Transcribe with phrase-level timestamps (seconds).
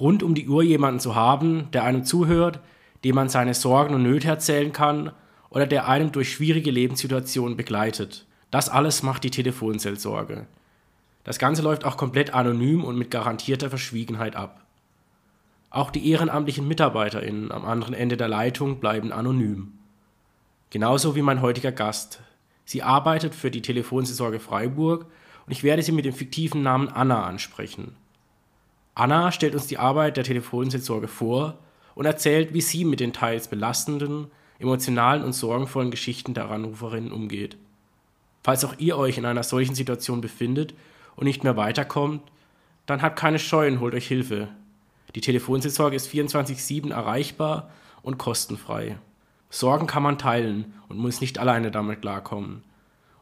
[0.00, 2.60] rund um die Uhr jemanden zu haben, der einem zuhört,
[3.04, 5.12] dem man seine Sorgen und Nöte erzählen kann
[5.50, 8.26] oder der einem durch schwierige Lebenssituationen begleitet.
[8.50, 10.46] Das alles macht die Telefonseelsorge.
[11.22, 14.64] Das Ganze läuft auch komplett anonym und mit garantierter Verschwiegenheit ab.
[15.70, 19.72] Auch die ehrenamtlichen MitarbeiterInnen am anderen Ende der Leitung bleiben anonym.
[20.70, 22.20] Genauso wie mein heutiger Gast.
[22.64, 25.06] Sie arbeitet für die Telefonseelsorge Freiburg
[25.46, 27.96] und ich werde sie mit dem fiktiven Namen Anna ansprechen.
[28.94, 31.58] Anna stellt uns die Arbeit der Telefonseelsorge vor
[31.94, 37.56] und erzählt, wie sie mit den teils belastenden, emotionalen und sorgenvollen Geschichten der Anruferinnen umgeht.
[38.42, 40.74] Falls auch ihr euch in einer solchen Situation befindet
[41.16, 42.22] und nicht mehr weiterkommt,
[42.86, 44.48] dann habt keine Scheu und holt euch Hilfe.
[45.14, 47.70] Die Telefonseelsorge ist 24-7 erreichbar
[48.02, 48.98] und kostenfrei.
[49.48, 52.62] Sorgen kann man teilen und muss nicht alleine damit klarkommen.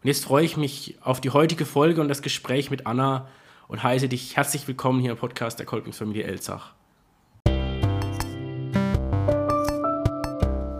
[0.02, 3.28] Und jetzt freue ich mich auf die heutige Folge und das Gespräch mit Anna
[3.72, 6.74] und heiße dich herzlich willkommen hier im Podcast der Kolpingsfamilie Elzach.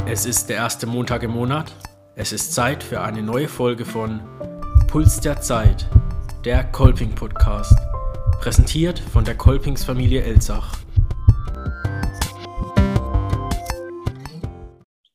[0.07, 1.75] Es ist der erste Montag im Monat.
[2.17, 4.21] Es ist Zeit für eine neue Folge von
[4.89, 5.89] Puls der Zeit,
[6.45, 7.75] der Kolping Podcast,
[8.43, 10.77] präsentiert von der Kolpingsfamilie Elzach.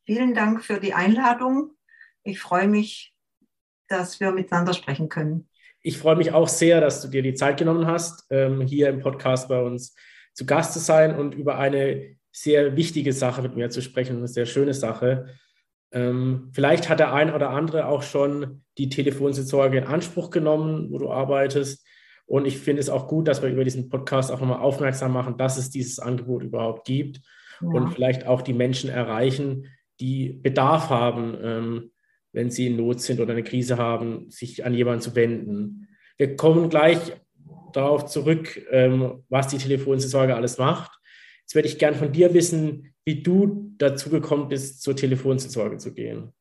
[0.07, 1.75] Vielen Dank für die Einladung.
[2.23, 3.13] Ich freue mich,
[3.87, 5.47] dass wir miteinander sprechen können.
[5.87, 8.99] Ich freue mich auch sehr, dass du dir die Zeit genommen hast, ähm, hier im
[8.99, 9.95] Podcast bei uns
[10.33, 14.27] zu Gast zu sein und über eine sehr wichtige Sache mit mir zu sprechen, eine
[14.27, 15.27] sehr schöne Sache.
[15.93, 20.97] Ähm, vielleicht hat der ein oder andere auch schon die Telefonseelsorge in Anspruch genommen, wo
[20.97, 21.87] du arbeitest.
[22.25, 25.37] Und ich finde es auch gut, dass wir über diesen Podcast auch nochmal aufmerksam machen,
[25.37, 27.21] dass es dieses Angebot überhaupt gibt
[27.61, 27.69] ja.
[27.69, 29.67] und vielleicht auch die Menschen erreichen,
[30.01, 31.91] die Bedarf haben, ähm,
[32.37, 35.87] wenn sie in Not sind oder eine Krise haben, sich an jemanden zu wenden.
[36.17, 36.99] Wir kommen gleich
[37.73, 40.91] darauf zurück, ähm, was die Telefonseelsorge alles macht.
[41.41, 45.95] Jetzt werde ich gern von dir wissen, wie du dazu gekommen bist, zur Telefonseelsorge zu
[45.95, 46.31] gehen.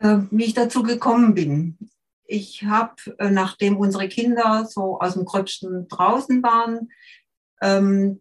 [0.00, 1.78] Äh, wie ich dazu gekommen bin.
[2.24, 6.90] Ich habe, äh, nachdem unsere Kinder so aus dem Gröbsten draußen waren,
[7.62, 8.20] ähm,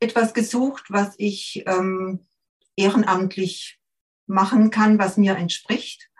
[0.00, 2.20] etwas gesucht, was ich ähm,
[2.76, 3.78] ehrenamtlich
[4.26, 6.10] machen kann, was mir entspricht.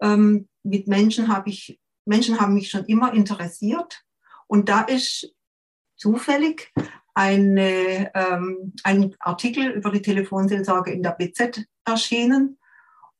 [0.00, 4.02] Ähm, mit Menschen habe ich, Menschen haben mich schon immer interessiert.
[4.46, 5.34] Und da ist
[5.96, 6.72] zufällig
[7.14, 12.58] eine, ähm, ein Artikel über die Telefonseelsorge in der BZ erschienen.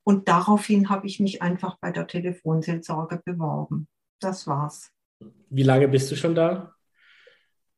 [0.04, 3.88] Und daraufhin habe ich mich einfach bei der Telefonseelsorge beworben.
[4.20, 4.92] Das war's.
[5.48, 6.74] Wie lange bist du schon da?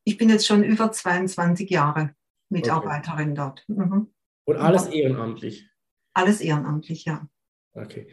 [0.03, 2.13] Ich bin jetzt schon über 22 Jahre
[2.49, 3.35] Mitarbeiterin okay.
[3.35, 3.63] dort.
[3.67, 4.13] Mhm.
[4.45, 5.69] Und alles ehrenamtlich?
[6.13, 7.27] Alles ehrenamtlich, ja.
[7.73, 8.07] Okay.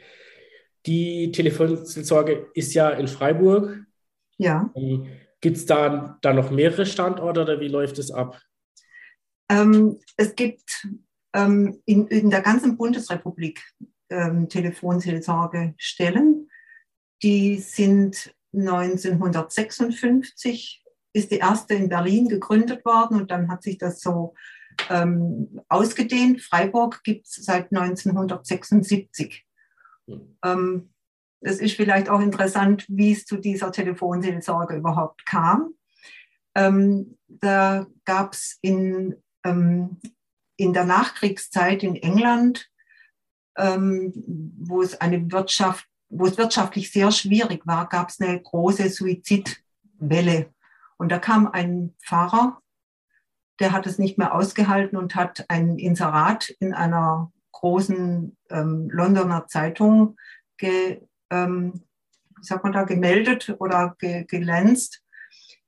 [0.86, 3.84] Die Telefonseelsorge ist ja in Freiburg.
[4.38, 4.70] Ja.
[4.76, 5.06] Ähm,
[5.40, 8.40] Gibt es da, da noch mehrere Standorte oder wie läuft es ab?
[9.48, 10.88] Ähm, es gibt
[11.34, 13.62] ähm, in, in, der ganzen Bundesrepublik
[14.10, 16.50] ähm, Telefonseelsorgestellen.
[17.22, 24.00] Die sind 1956 ist die erste in Berlin gegründet worden und dann hat sich das
[24.00, 24.34] so
[24.90, 26.42] ähm, ausgedehnt.
[26.42, 29.44] Freiburg gibt es seit 1976.
[30.06, 30.38] Mhm.
[30.44, 30.90] Ähm,
[31.40, 35.74] es ist vielleicht auch interessant, wie es zu dieser Telefonseelsorge überhaupt kam.
[36.54, 39.98] Ähm, da gab es in, ähm,
[40.56, 42.68] in der Nachkriegszeit in England,
[43.56, 44.12] ähm,
[44.58, 50.54] wo es eine Wirtschaft, wo es wirtschaftlich sehr schwierig war, gab es eine große Suizidwelle.
[50.96, 52.62] Und da kam ein Pfarrer,
[53.60, 59.46] der hat es nicht mehr ausgehalten und hat ein Inserat in einer großen ähm, Londoner
[59.46, 60.16] Zeitung
[60.58, 61.00] ge,
[61.30, 61.82] ähm,
[62.42, 65.02] sagt man da, gemeldet oder ge gelänzt.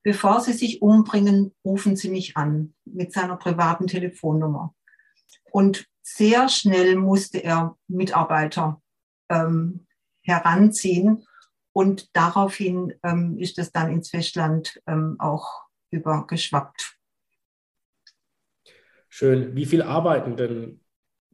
[0.02, 4.74] Bevor Sie sich umbringen, rufen Sie mich an mit seiner privaten Telefonnummer.
[5.50, 8.80] Und sehr schnell musste er Mitarbeiter
[9.28, 9.86] ähm,
[10.22, 11.26] heranziehen.
[11.72, 16.97] Und daraufhin ähm, ist es dann ins Festland ähm, auch übergeschwappt.
[19.18, 19.56] Schön.
[19.56, 20.80] Wie viel arbeiten denn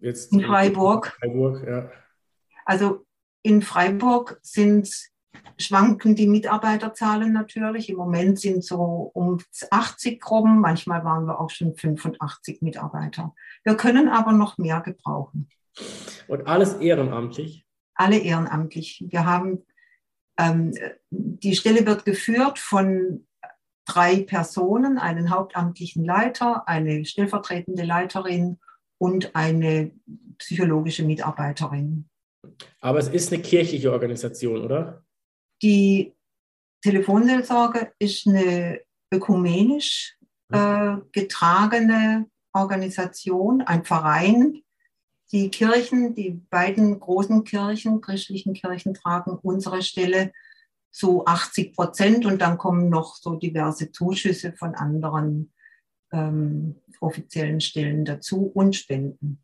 [0.00, 0.32] jetzt?
[0.32, 1.18] In Freiburg.
[1.20, 1.90] In Freiburg ja.
[2.64, 3.04] Also
[3.42, 4.88] in Freiburg sind
[5.58, 7.90] schwanken die Mitarbeiterzahlen natürlich.
[7.90, 9.38] Im Moment sind so um
[9.70, 13.34] 80 rum, manchmal waren wir auch schon 85 Mitarbeiter.
[13.64, 15.50] Wir können aber noch mehr gebrauchen.
[16.26, 17.66] Und alles ehrenamtlich?
[17.94, 19.04] Alle ehrenamtlich.
[19.10, 19.66] Wir haben,
[20.38, 20.72] ähm,
[21.10, 23.26] die Stelle wird geführt von
[23.84, 28.58] drei Personen, einen hauptamtlichen Leiter, eine stellvertretende Leiterin
[28.98, 29.90] und eine
[30.38, 32.08] psychologische Mitarbeiterin.
[32.80, 35.04] Aber es ist eine kirchliche Organisation, oder?
[35.62, 36.12] Die
[36.82, 40.16] Telefonseelsorge ist eine ökumenisch
[40.50, 44.62] äh, getragene Organisation, ein Verein.
[45.32, 50.32] Die Kirchen, die beiden großen Kirchen, christlichen Kirchen tragen unsere Stelle
[50.94, 55.52] zu 80 Prozent und dann kommen noch so diverse Zuschüsse von anderen
[56.12, 59.42] ähm, offiziellen Stellen dazu und Spenden.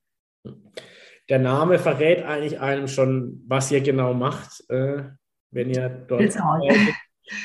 [1.29, 5.03] Der Name verrät eigentlich einem schon, was ihr genau macht, äh,
[5.51, 6.21] wenn ihr dort.
[6.21, 6.75] Seelsorge.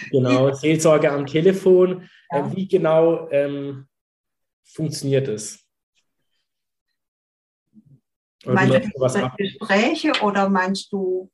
[0.09, 2.09] Genau, Seelsorge am Telefon.
[2.31, 2.39] Ja.
[2.39, 3.87] Äh, wie genau ähm,
[4.63, 5.63] funktioniert es?
[8.45, 11.31] Meinst du Gespräche oder meinst du,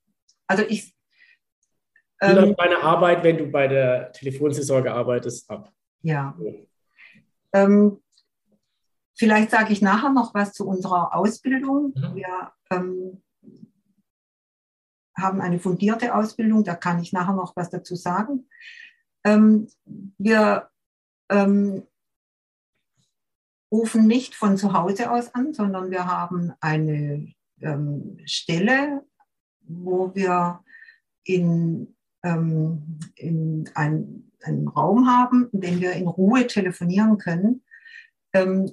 [0.48, 0.94] also ich.
[2.22, 5.74] Ähm, wie läuft deine Arbeit, wenn du bei der Telefonseelsorge arbeitest, ab?
[6.04, 6.38] Ja.
[7.54, 8.02] Ähm,
[9.16, 11.94] vielleicht sage ich nachher noch was zu unserer Ausbildung.
[11.96, 12.16] Mhm.
[12.16, 13.24] Wir ähm,
[15.18, 18.48] haben eine fundierte Ausbildung, da kann ich nachher noch was dazu sagen.
[19.24, 19.68] Ähm,
[20.18, 20.70] wir
[21.30, 21.84] ähm,
[23.72, 29.04] rufen nicht von zu Hause aus an, sondern wir haben eine ähm, Stelle,
[29.62, 30.64] wo wir
[31.24, 37.64] in, ähm, in ein, einen Raum haben, in dem wir in Ruhe telefonieren können.
[38.34, 38.72] Ähm,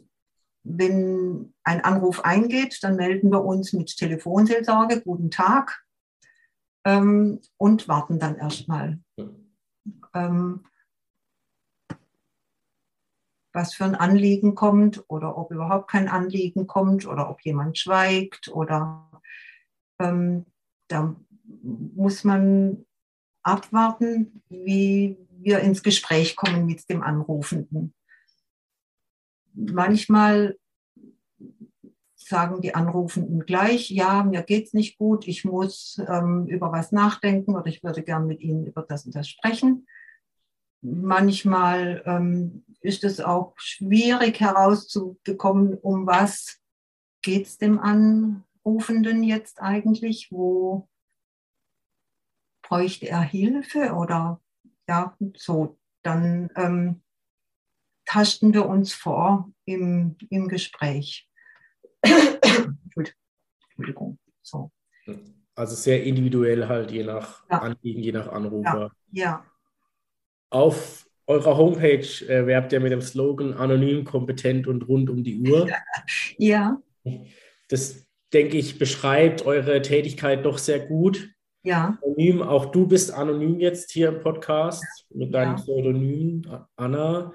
[0.65, 5.85] wenn ein Anruf eingeht, dann melden wir uns mit Telefonseelsorge, guten Tag,
[6.85, 8.99] ähm, und warten dann erstmal.
[10.15, 10.65] Ähm,
[13.53, 18.49] was für ein Anliegen kommt oder ob überhaupt kein Anliegen kommt oder ob jemand schweigt
[18.49, 19.11] oder
[19.99, 20.47] ähm,
[20.89, 22.87] da muss man
[23.49, 27.95] abwarten, wie wir ins Gespräch kommen mit dem Anrufenden.
[29.55, 30.57] Manchmal
[32.15, 36.93] sagen die Anrufenden gleich, ja, mir geht es nicht gut, ich muss ähm, über was
[36.93, 39.87] nachdenken oder ich würde gern mit Ihnen über das und das sprechen.
[40.83, 46.61] Manchmal ähm, ist es auch schwierig herauszubekommen, um was
[47.27, 50.89] es dem Anrufenden jetzt eigentlich, wo
[52.69, 54.41] bräuchte er Hilfe oder
[54.89, 57.03] ja, so, dann ähm,
[58.05, 61.29] tasten wir uns vor im, im Gespräch.
[63.77, 64.19] Entschuldigung.
[64.43, 64.71] So.
[65.55, 67.59] Also sehr individuell halt, je nach ja.
[67.59, 68.93] Anliegen, je nach Anrufer.
[69.13, 69.25] Ja.
[69.25, 69.45] ja.
[70.51, 75.41] Auf eurer Homepage äh, werbt ihr mit dem Slogan anonym, kompetent und rund um die
[75.41, 75.69] Uhr.
[76.39, 76.81] Ja.
[77.69, 81.31] Das, denke ich, beschreibt eure Tätigkeit doch sehr gut.
[81.63, 81.99] Ja.
[82.03, 85.63] Anonym, auch du bist anonym jetzt hier im Podcast mit deinem ja.
[85.63, 86.43] Pseudonym,
[86.77, 87.33] Anna.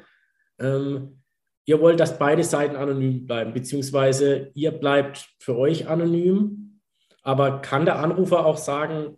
[0.60, 1.22] Ähm,
[1.66, 6.80] ihr wollt, dass beide Seiten anonym bleiben, beziehungsweise ihr bleibt für euch anonym,
[7.22, 9.18] aber kann der Anrufer auch sagen,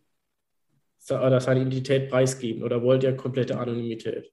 [1.10, 4.32] oder seine Identität preisgeben oder wollt ihr komplette Anonymität?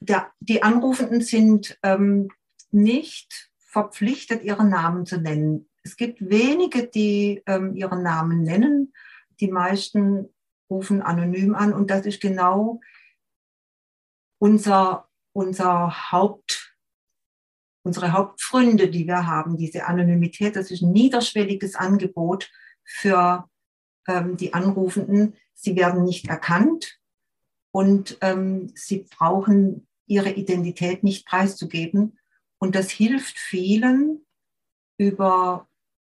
[0.00, 2.28] Der, die Anrufenden sind ähm,
[2.70, 5.68] nicht verpflichtet, ihren Namen zu nennen.
[5.86, 8.92] Es gibt wenige, die ähm, ihren Namen nennen.
[9.38, 10.28] Die meisten
[10.68, 12.80] rufen anonym an und das ist genau
[14.38, 16.74] unser unser Haupt,
[17.84, 22.50] unsere Hauptpfründe, die wir haben, diese Anonymität, das ist ein niederschwelliges Angebot
[22.82, 23.48] für
[24.08, 25.36] ähm, die Anrufenden.
[25.52, 26.98] Sie werden nicht erkannt
[27.70, 32.18] und ähm, sie brauchen ihre Identität nicht preiszugeben.
[32.58, 34.26] Und das hilft vielen,
[34.98, 35.68] über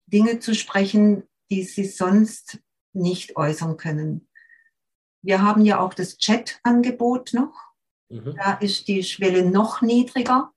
[0.08, 2.60] Dinge zu sprechen, die sie sonst
[2.94, 4.28] nicht äußern können.
[5.22, 7.54] Wir haben ja auch das Chat-Angebot noch.
[8.10, 8.36] Mhm.
[8.36, 10.54] Da ist die Schwelle noch niedriger.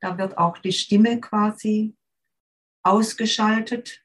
[0.00, 1.96] Da wird auch die Stimme quasi
[2.82, 4.04] ausgeschaltet.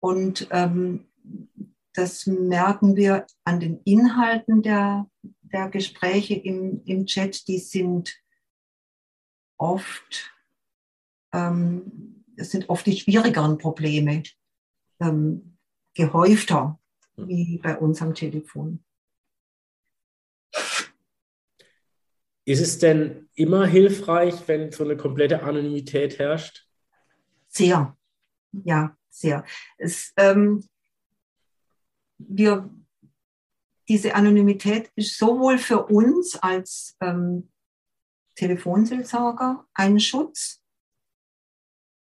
[0.00, 1.06] Und ähm,
[1.94, 5.10] das merken wir an den Inhalten der,
[5.42, 7.46] der Gespräche im, im Chat.
[7.48, 8.16] Die sind
[9.58, 10.32] oft,
[11.32, 14.22] ähm, es sind oft die schwierigeren Probleme
[15.00, 15.56] ähm,
[15.94, 16.78] gehäufter
[17.16, 17.28] mhm.
[17.28, 18.84] wie bei uns am Telefon.
[22.44, 26.66] Ist es denn immer hilfreich, wenn so eine komplette Anonymität herrscht?
[27.48, 27.96] Sehr,
[28.50, 29.44] ja, sehr.
[29.78, 30.64] Es, ähm,
[32.18, 32.68] wir,
[33.88, 37.48] diese Anonymität ist sowohl für uns als ähm,
[38.34, 40.61] Telefonseelsorger ein Schutz,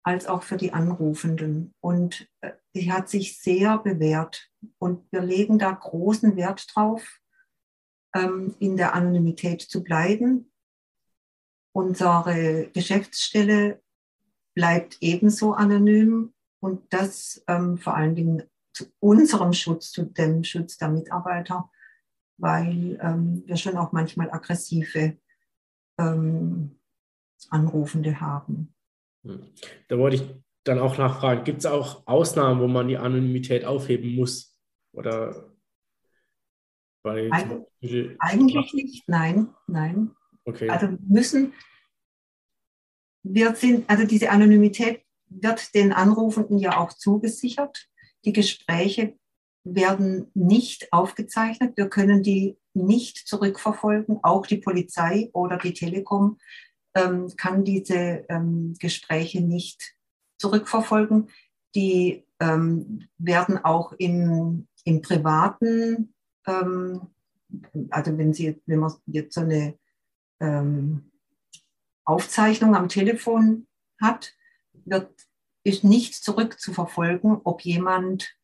[0.03, 1.73] als auch für die Anrufenden.
[1.79, 4.49] Und äh, die hat sich sehr bewährt.
[4.77, 7.19] Und wir legen da großen Wert drauf,
[8.13, 10.51] ähm, in der Anonymität zu bleiben.
[11.73, 13.81] Unsere Geschäftsstelle
[14.55, 18.43] bleibt ebenso anonym und das ähm, vor allen Dingen
[18.73, 21.69] zu unserem Schutz, zu dem Schutz der Mitarbeiter.
[22.37, 25.17] weil ähm, wir schon auch manchmal aggressive
[27.49, 28.72] Anrufende haben.
[29.23, 29.53] Hm.
[29.87, 30.23] Da wollte ich
[30.63, 34.57] dann auch nachfragen, gibt es auch Ausnahmen, wo man die Anonymität aufheben muss?
[34.93, 35.53] Oder
[37.05, 37.67] Eig
[38.19, 40.11] eigentlich nicht, nein, nein.
[40.45, 40.69] Okay.
[40.69, 41.53] Also müssen,
[43.23, 47.89] wir sind, also diese Anonymität wird den Anrufenden ja auch zugesichert.
[48.25, 49.17] Die Gespräche
[49.65, 51.75] werden nicht aufgezeichnet.
[51.75, 54.19] Wir können die nicht zurückverfolgen.
[54.23, 56.37] Auch die Polizei oder die Telekom
[56.95, 59.95] ähm, kann diese ähm, Gespräche nicht
[60.37, 61.29] zurückverfolgen.
[61.75, 66.13] Die ähm, werden auch im, im privaten,
[66.45, 67.01] ähm,
[67.89, 69.77] also wenn, Sie, wenn man jetzt so eine
[70.39, 71.11] ähm,
[72.05, 73.67] Aufzeichnung am Telefon
[74.01, 74.33] hat,
[74.85, 75.09] wird,
[75.63, 78.35] ist nicht zurückzuverfolgen, ob jemand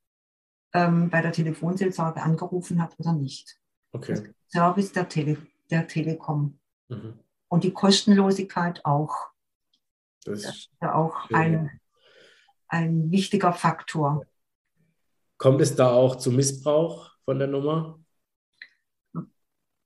[0.73, 3.59] ähm, bei der Telefonseelsorge angerufen hat oder nicht.
[3.91, 4.33] Okay.
[4.47, 5.37] Service der, Tele,
[5.69, 6.59] der Telekom.
[6.87, 7.19] Mhm.
[7.49, 9.29] Und die Kostenlosigkeit auch.
[10.23, 11.79] Das, das ist ja auch ein,
[12.67, 14.25] ein wichtiger Faktor.
[15.37, 17.99] Kommt es da auch zu Missbrauch von der Nummer?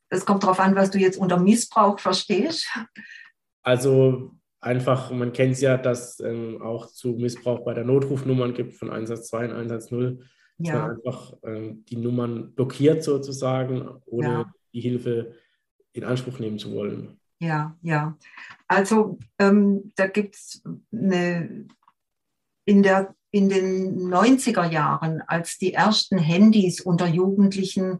[0.10, 2.68] Es kommt darauf an, was du jetzt unter Missbrauch verstehst.
[3.64, 8.74] Also einfach, man kennt es ja, dass ähm, auch zu Missbrauch bei der Notrufnummern gibt
[8.74, 10.20] von 112 und 110,
[10.58, 10.88] dass ja.
[10.88, 14.54] man einfach ähm, die Nummern blockiert sozusagen, ohne ja.
[14.74, 15.36] die Hilfe
[15.94, 17.20] in Anspruch nehmen zu wollen.
[17.44, 18.18] Ja, ja.
[18.70, 21.68] Also ähm, da gibt es eine,
[22.64, 28.00] in, der, in den 90er Jahren, als die ersten Handys unter Jugendlichen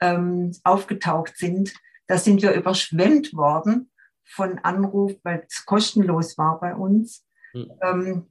[0.00, 1.74] ähm, aufgetaucht sind,
[2.06, 3.90] da sind wir überschwemmt worden
[4.24, 7.72] von Anruf, weil es kostenlos war bei uns, mhm.
[7.82, 8.26] ähm,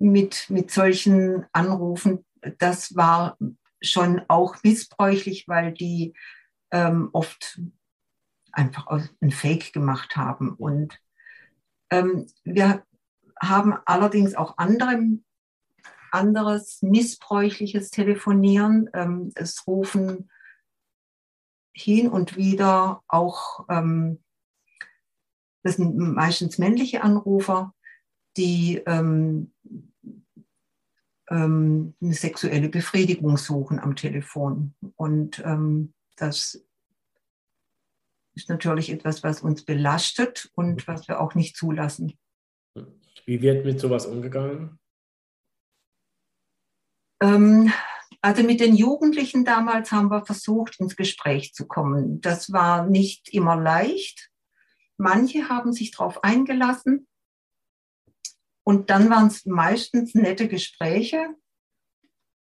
[0.00, 2.26] mit, mit solchen Anrufen.
[2.58, 3.38] Das war
[3.80, 6.14] schon auch missbräuchlich, weil die
[6.72, 7.60] ähm, oft
[8.56, 8.86] einfach
[9.20, 10.54] ein Fake gemacht haben.
[10.54, 11.00] Und
[11.90, 12.84] ähm, wir
[13.40, 14.98] haben allerdings auch andere,
[16.10, 18.90] anderes missbräuchliches Telefonieren.
[18.94, 20.30] Ähm, es rufen
[21.74, 24.22] hin und wieder auch ähm,
[25.66, 27.74] das sind meistens männliche Anrufer,
[28.36, 29.52] die ähm,
[31.28, 34.76] ähm, eine sexuelle Befriedigung suchen am Telefon.
[34.94, 36.64] Und ähm, das
[38.36, 42.18] ist natürlich etwas, was uns belastet und was wir auch nicht zulassen.
[43.24, 44.78] Wie wird mit sowas umgegangen?
[47.20, 47.72] Ähm,
[48.20, 52.20] also mit den Jugendlichen damals haben wir versucht, ins Gespräch zu kommen.
[52.20, 54.30] Das war nicht immer leicht.
[54.98, 57.06] Manche haben sich darauf eingelassen
[58.64, 61.34] und dann waren es meistens nette Gespräche.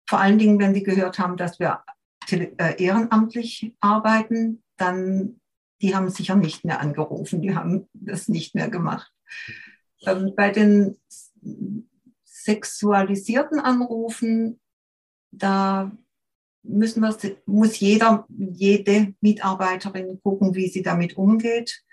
[0.08, 1.82] Vor allen Dingen, wenn sie gehört haben, dass wir
[2.30, 5.39] äh, ehrenamtlich arbeiten, dann
[5.82, 9.12] die haben sicher nicht mehr angerufen, die haben das nicht mehr gemacht.
[10.06, 10.98] Ähm, bei den
[12.24, 14.60] sexualisierten Anrufen,
[15.30, 15.90] da
[16.62, 21.84] müssen wir, muss jeder, jede Mitarbeiterin gucken, wie sie damit umgeht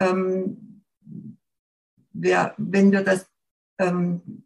[0.00, 0.82] ähm,
[2.12, 3.28] wir, wenn wir das,
[3.78, 4.44] ähm,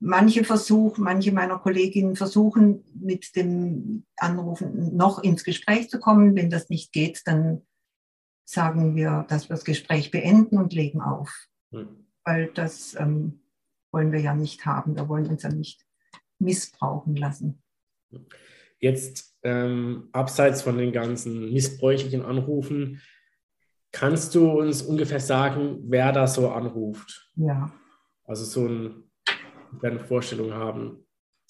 [0.00, 6.34] manche versuchen, manche meiner Kolleginnen versuchen, mit dem Anrufen noch ins Gespräch zu kommen.
[6.34, 7.62] Wenn das nicht geht, dann
[8.44, 11.32] sagen wir, dass wir das Gespräch beenden und legen auf.
[11.70, 12.06] Hm.
[12.24, 13.42] Weil das ähm,
[13.92, 14.96] wollen wir ja nicht haben.
[14.96, 15.84] Wir wollen uns ja nicht
[16.38, 17.62] missbrauchen lassen.
[18.78, 23.00] Jetzt ähm, abseits von den ganzen missbräuchlichen Anrufen,
[23.92, 27.28] Kannst du uns ungefähr sagen, wer da so anruft?
[27.34, 27.72] Ja.
[28.24, 29.09] Also so ein,
[29.82, 31.06] eine Vorstellung haben.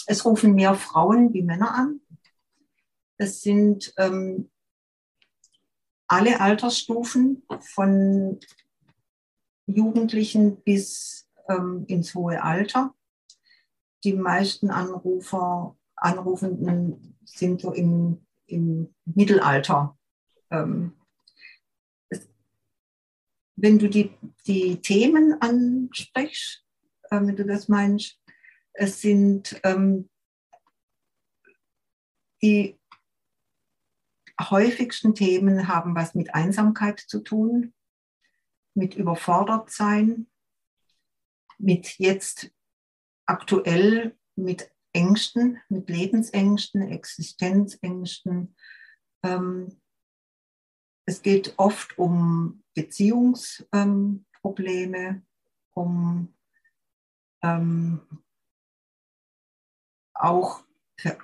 [0.06, 2.00] Es rufen mehr Frauen wie Männer an.
[3.16, 4.50] Es sind ähm,
[6.06, 8.40] alle Altersstufen von
[9.66, 12.94] Jugendlichen bis ähm, ins hohe Alter.
[14.04, 19.98] Die meisten Anrufer, Anrufenden sind so im, im Mittelalter
[20.50, 20.94] ähm,
[23.62, 24.10] wenn du die,
[24.46, 26.64] die Themen ansprichst,
[27.10, 28.20] äh, wenn du das meinst,
[28.72, 30.08] es sind ähm,
[32.42, 32.78] die
[34.40, 37.74] häufigsten Themen haben was mit Einsamkeit zu tun,
[38.74, 40.26] mit Überfordertsein,
[41.58, 42.50] mit jetzt
[43.26, 48.56] aktuell mit Ängsten, mit Lebensängsten, Existenzängsten.
[49.22, 49.80] Ähm,
[51.06, 55.26] es geht oft um Beziehungsprobleme, ähm,
[55.74, 56.34] um
[57.42, 58.00] ähm,
[60.14, 60.62] auch
[60.96, 61.18] für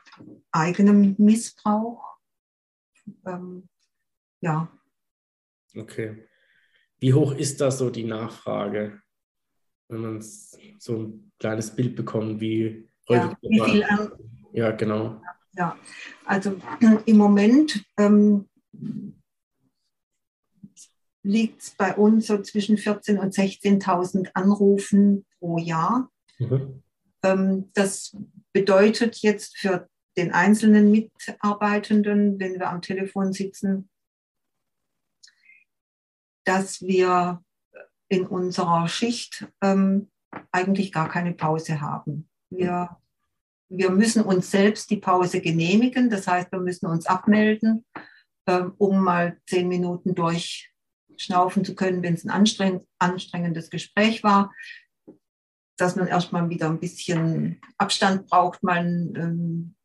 [0.52, 2.16] eigenem Missbrauch.
[3.26, 3.68] Ähm,
[4.40, 4.68] ja.
[5.76, 6.26] Okay.
[6.98, 9.02] Wie hoch ist da so die Nachfrage,
[9.88, 13.36] wenn man so ein kleines Bild bekommt, wie häufig?
[13.42, 14.12] Ja, wie viel an,
[14.52, 15.20] ja genau.
[15.52, 15.78] Ja,
[16.24, 16.60] also
[17.06, 18.48] im Moment ähm,
[21.22, 26.10] liegt es bei uns so zwischen 14.000 und 16.000 Anrufen pro Jahr.
[26.38, 26.82] Mhm.
[27.22, 28.16] Ähm, das
[28.52, 33.90] bedeutet jetzt für den einzelnen Mitarbeitenden, wenn wir am Telefon sitzen,
[36.44, 37.42] dass wir
[38.08, 40.10] in unserer Schicht ähm,
[40.52, 42.28] eigentlich gar keine Pause haben.
[42.50, 42.96] Wir,
[43.68, 47.84] wir müssen uns selbst die Pause genehmigen, das heißt, wir müssen uns abmelden,
[48.46, 54.52] ähm, um mal zehn Minuten durchschnaufen zu können, wenn es ein anstrengend, anstrengendes Gespräch war,
[55.76, 59.76] dass man erstmal wieder ein bisschen Abstand braucht, mal eine ähm,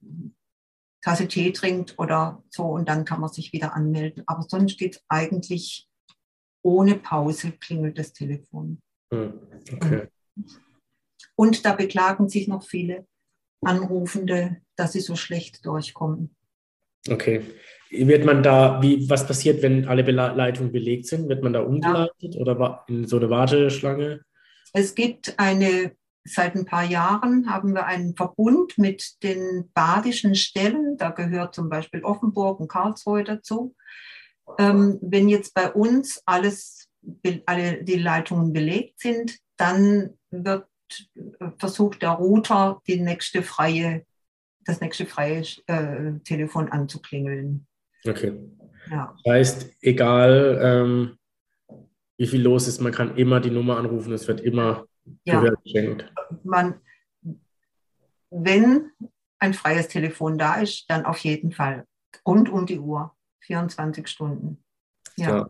[1.01, 4.23] Tasse Tee trinkt oder so und dann kann man sich wieder anmelden.
[4.27, 5.87] Aber sonst geht es eigentlich
[6.63, 8.79] ohne Pause klingelt das Telefon.
[9.11, 9.33] Hm,
[9.73, 10.07] okay.
[11.35, 13.07] Und da beklagen sich noch viele
[13.61, 16.35] Anrufende, dass sie so schlecht durchkommen.
[17.09, 17.41] Okay.
[17.89, 21.27] Wird man da, wie, was passiert, wenn alle Leitungen belegt sind?
[21.27, 22.41] Wird man da umgeleitet ja.
[22.41, 24.21] oder in so eine Warteschlange?
[24.73, 30.97] Es gibt eine, seit ein paar Jahren haben wir einen Verbund mit den badischen Stellen.
[30.97, 33.75] Da gehört zum Beispiel Offenburg und Karlsruhe dazu.
[34.59, 36.89] Ähm, wenn jetzt bei uns alles,
[37.45, 40.67] alle die Leitungen belegt sind, dann wird
[41.57, 44.05] versucht der Router die nächste freie,
[44.65, 47.67] das nächste freie äh, Telefon anzuklingeln.
[48.05, 48.33] Okay.
[48.89, 49.15] Ja.
[49.23, 51.17] Das heißt, egal ähm,
[52.21, 54.85] wie viel los ist, man kann immer die Nummer anrufen, es wird immer
[55.23, 55.39] ja.
[55.39, 56.13] Gehör geschenkt.
[56.43, 56.79] Man,
[58.29, 58.91] wenn
[59.39, 61.85] ein freies Telefon da ist, dann auf jeden Fall
[62.23, 63.15] rund um die Uhr.
[63.39, 64.63] 24 Stunden.
[65.17, 65.29] Ja.
[65.29, 65.49] ja.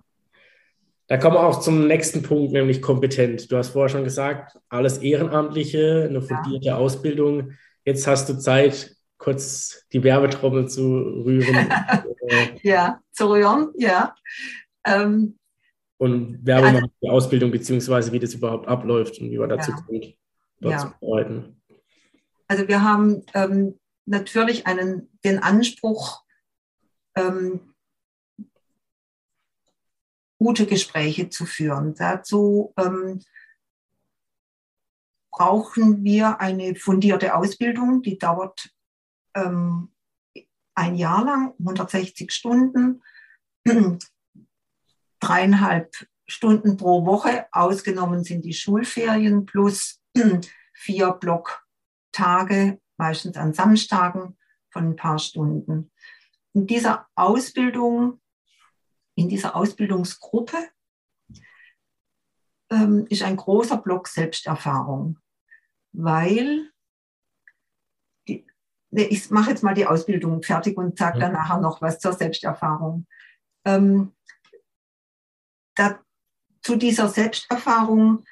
[1.08, 3.52] Da kommen wir auch zum nächsten Punkt, nämlich kompetent.
[3.52, 6.78] Du hast vorher schon gesagt, alles Ehrenamtliche, eine fundierte ja.
[6.78, 7.52] Ausbildung.
[7.84, 10.84] Jetzt hast du Zeit, kurz die Werbetrommel zu
[11.26, 11.70] rühren.
[12.64, 14.16] ja, zu rühren, ja.
[14.88, 15.38] Ähm,
[16.02, 19.78] und Werbung also, die Ausbildung, beziehungsweise wie das überhaupt abläuft und wie man dazu ja.
[19.78, 20.18] kommt,
[20.60, 20.80] dort ja.
[20.80, 21.62] zu arbeiten.
[22.48, 26.24] Also wir haben ähm, natürlich einen, den Anspruch,
[27.16, 27.76] ähm,
[30.40, 31.94] gute Gespräche zu führen.
[31.94, 33.22] Dazu ähm,
[35.30, 38.72] brauchen wir eine fundierte Ausbildung, die dauert
[39.36, 39.92] ähm,
[40.74, 43.04] ein Jahr lang, 160 Stunden,
[45.22, 45.94] dreieinhalb
[46.28, 50.02] Stunden pro Woche, ausgenommen sind die Schulferien plus
[50.74, 54.38] vier Blocktage, meistens an Samstagen
[54.70, 55.92] von ein paar Stunden.
[56.54, 58.22] In dieser Ausbildung
[59.16, 60.58] in dieser Ausbildungsgruppe
[62.72, 65.20] ähm, ist ein großer Block Selbsterfahrung,
[65.92, 66.72] weil
[68.28, 68.46] die,
[68.90, 72.14] ne, ich mache jetzt mal die Ausbildung fertig und sage dann nachher noch was zur
[72.14, 73.06] Selbsterfahrung.
[73.66, 74.14] Ähm,
[75.82, 76.00] da,
[76.62, 78.24] zu dieser Selbsterfahrung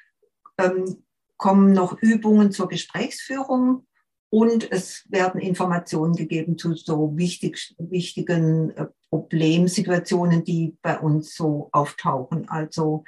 [0.58, 1.02] ähm,
[1.36, 3.86] kommen noch Übungen zur Gesprächsführung
[4.30, 11.68] und es werden Informationen gegeben zu so wichtig, wichtigen äh, Problemsituationen, die bei uns so
[11.72, 12.48] auftauchen.
[12.48, 13.02] Also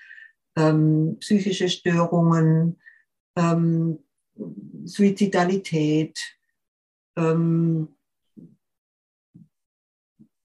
[0.57, 2.81] ähm, psychische Störungen,
[3.37, 4.01] ähm,
[4.85, 6.19] Suizidalität,
[7.17, 7.95] ähm,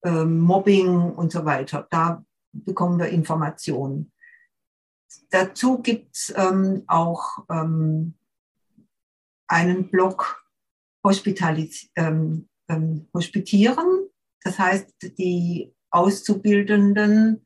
[0.03, 1.88] ähm, Mobbing und so weiter.
[1.89, 2.23] Da
[2.65, 4.12] bekommen wir Informationen.
[5.30, 8.15] Dazu gibt es ähm, auch ähm,
[9.48, 10.43] einen Blog
[11.04, 14.10] Hospitalis ähm, ähm, Hospitieren.
[14.43, 17.46] Das heißt, die Auszubildenden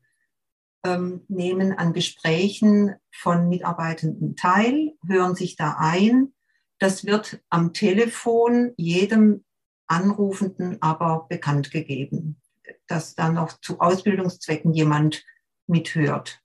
[0.84, 6.34] ähm, nehmen an Gesprächen von Mitarbeitenden teil, hören sich da ein.
[6.78, 9.44] Das wird am Telefon jedem
[9.86, 12.41] Anrufenden aber bekannt gegeben,
[12.86, 15.24] dass dann noch zu Ausbildungszwecken jemand
[15.66, 16.40] mithört.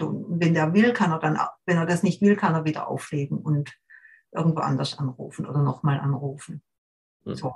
[0.00, 2.88] Und wenn der will, kann er dann, wenn er das nicht will, kann er wieder
[2.88, 3.72] auflegen und
[4.32, 6.62] irgendwo anders anrufen oder nochmal anrufen.
[7.24, 7.34] Mhm.
[7.34, 7.54] So.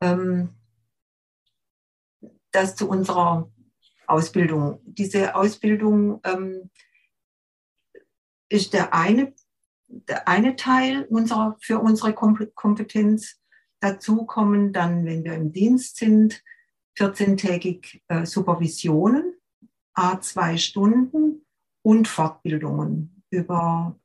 [0.00, 0.56] Ähm,
[2.50, 3.50] das zu unserer
[4.06, 4.80] Ausbildung.
[4.84, 6.70] Diese Ausbildung ähm,
[8.48, 9.34] ist der eine,
[9.88, 13.40] der eine Teil unserer, für unsere Kompetenz.
[13.80, 16.42] Dazu kommen dann, wenn wir im Dienst sind,
[16.98, 19.34] 14-tägig äh, Supervisionen,
[19.94, 21.46] a zwei Stunden
[21.82, 23.98] und Fortbildungen über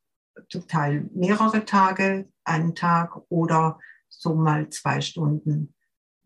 [0.50, 5.74] zum Teil mehrere Tage, einen Tag oder so mal zwei Stunden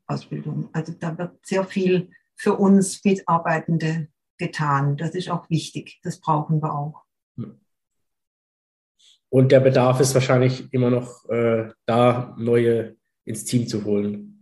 [0.08, 0.70] Ausbildung.
[0.74, 4.98] Also da wird sehr viel für uns Mitarbeitende getan.
[4.98, 6.00] Das ist auch wichtig.
[6.04, 7.04] Das brauchen wir auch.
[9.30, 14.35] Und der Bedarf ist wahrscheinlich immer noch äh, da, neue ins Team zu holen.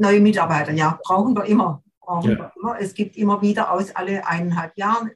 [0.00, 1.82] Neue Mitarbeiter, ja, brauchen wir immer.
[2.00, 2.38] Brauchen ja.
[2.38, 2.80] wir immer.
[2.80, 5.10] Es gibt immer wieder aus alle eineinhalb Jahren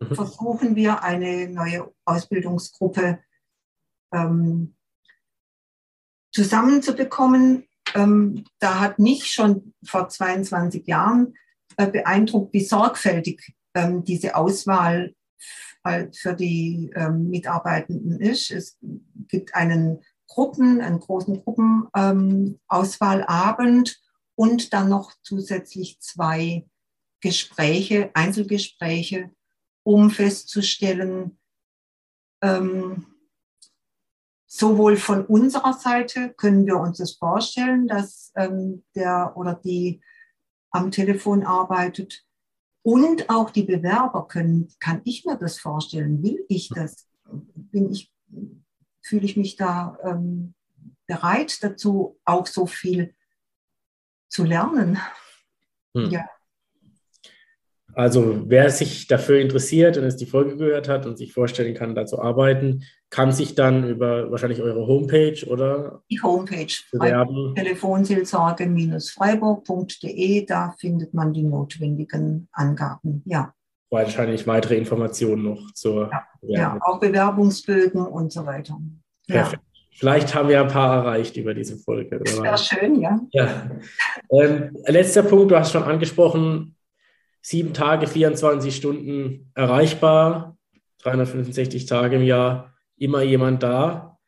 [0.00, 0.14] mhm.
[0.14, 3.18] versuchen wir eine neue Ausbildungsgruppe
[4.12, 4.76] ähm,
[6.32, 7.66] zusammenzubekommen.
[7.94, 11.34] Ähm, da hat mich schon vor 22 Jahren
[11.76, 15.14] äh, beeindruckt, wie sorgfältig ähm, diese Auswahl
[15.84, 18.50] halt für die ähm, Mitarbeitenden ist.
[18.50, 18.78] Es
[19.28, 23.94] gibt einen Gruppen, einen großen Gruppenauswahlabend ähm,
[24.40, 26.66] und dann noch zusätzlich zwei
[27.20, 29.30] Gespräche, Einzelgespräche,
[29.82, 31.38] um festzustellen,
[32.42, 33.04] ähm,
[34.46, 40.00] sowohl von unserer Seite können wir uns das vorstellen, dass ähm, der oder die
[40.70, 42.24] am Telefon arbeitet.
[42.80, 47.10] Und auch die Bewerber können, kann ich mir das vorstellen, will ich das,
[47.54, 48.10] bin ich,
[49.02, 50.54] fühle ich mich da ähm,
[51.06, 53.14] bereit dazu, auch so viel
[54.30, 54.98] zu lernen.
[55.94, 56.10] Hm.
[56.10, 56.24] Ja.
[57.94, 61.96] Also wer sich dafür interessiert und es die Folge gehört hat und sich vorstellen kann,
[61.96, 66.72] da zu arbeiten, kann sich dann über wahrscheinlich eure Homepage oder die Homepage
[67.56, 73.24] telefonseelsorge-freiburg.de, da findet man die notwendigen Angaben.
[73.26, 73.52] Ja.
[73.90, 76.12] Wahrscheinlich weitere Informationen noch zur
[76.42, 78.78] ja, ja auch Bewerbungsbögen und so weiter.
[79.26, 79.64] Perfekt.
[79.64, 79.69] Ja.
[79.92, 82.20] Vielleicht haben wir ein paar erreicht über diese Folge.
[82.24, 83.20] Sehr schön, ja.
[83.32, 83.70] ja.
[84.30, 86.76] Ähm, letzter Punkt, du hast schon angesprochen,
[87.42, 90.56] sieben Tage, 24 Stunden erreichbar,
[91.02, 94.18] 365 Tage im Jahr, immer jemand da.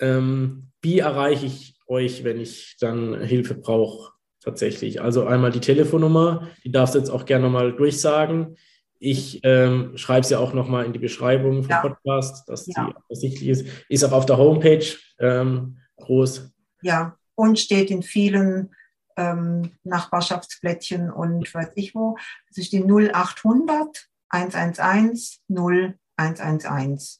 [0.00, 5.00] Ähm, wie erreiche ich euch, wenn ich dann Hilfe brauche tatsächlich?
[5.00, 8.56] Also einmal die Telefonnummer, die darfst du jetzt auch gerne nochmal durchsagen.
[8.98, 11.80] Ich ähm, schreibe sie auch nochmal in die Beschreibung vom ja.
[11.80, 12.86] Podcast, dass ja.
[12.86, 13.66] die ersichtlich ist.
[13.88, 14.84] Ist auch auf der Homepage
[15.20, 16.50] ähm, groß.
[16.82, 18.74] Ja, und steht in vielen
[19.16, 22.16] ähm, Nachbarschaftsplättchen und weiß ich wo.
[22.48, 27.18] Das ist die 0800 111 0111.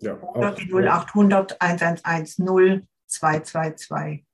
[0.00, 2.36] Ja, Oder die 0800 111
[3.08, 4.24] 0222.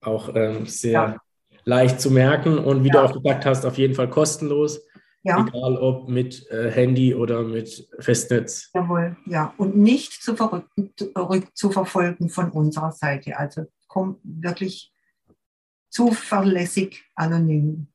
[0.00, 1.16] Auch ähm, sehr ja.
[1.64, 2.94] leicht zu merken und wie ja.
[2.94, 4.80] du auch gesagt hast, auf jeden Fall kostenlos.
[5.24, 5.46] Ja.
[5.46, 8.70] Egal ob mit äh, Handy oder mit Festnetz.
[8.74, 9.54] Jawohl, ja.
[9.56, 10.36] Und nicht zu,
[11.54, 13.38] zu verfolgen von unserer Seite.
[13.38, 14.92] Also kommt wirklich
[15.88, 17.86] zuverlässig anonym.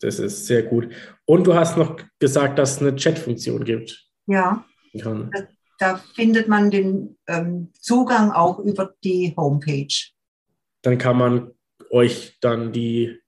[0.00, 0.94] Das ist sehr gut.
[1.24, 4.06] Und du hast noch gesagt, dass es eine Chat-Funktion gibt.
[4.26, 4.64] Ja.
[4.92, 5.28] Da,
[5.78, 9.94] da, findet man den ähm, Zugang auch über die Homepage.
[10.82, 11.52] Dann kann man
[11.90, 13.20] euch dann die